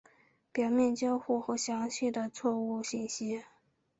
[0.51, 3.43] 表面交互和详细的错误信息。